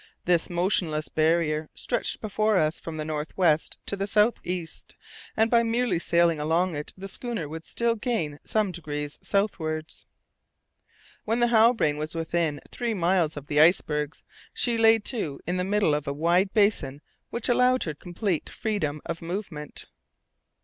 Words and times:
This 0.25 0.49
motionless 0.49 1.09
barrier 1.09 1.69
stretched 1.75 2.21
before 2.21 2.57
us 2.57 2.79
from 2.79 2.97
the 2.97 3.05
north 3.05 3.37
west 3.37 3.77
to 3.85 3.95
the 3.95 4.07
south 4.07 4.39
east, 4.43 4.95
and 5.37 5.51
by 5.51 5.61
merely 5.61 5.99
sailing 5.99 6.39
along 6.39 6.75
it 6.75 6.91
the 6.97 7.07
schooner 7.07 7.47
would 7.47 7.63
still 7.65 7.93
gain 7.93 8.39
some 8.43 8.71
degrees 8.71 9.19
southwards. 9.21 10.07
When 11.23 11.39
the 11.39 11.49
Halbrane 11.49 11.99
was 11.99 12.15
within 12.15 12.61
three 12.71 12.95
miles 12.95 13.37
of 13.37 13.45
the 13.45 13.61
icebergs, 13.61 14.23
she 14.55 14.75
lay 14.75 14.97
to 14.97 15.39
in 15.45 15.57
the 15.57 15.63
middle 15.63 15.93
of 15.93 16.07
a 16.07 16.13
wide 16.13 16.51
basin 16.51 17.03
which 17.29 17.47
allowed 17.47 17.83
her 17.83 17.93
complete 17.93 18.49
freedom 18.49 19.01
of 19.05 19.21
movement. 19.21 19.85